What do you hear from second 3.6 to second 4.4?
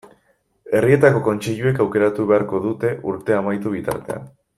bitartean.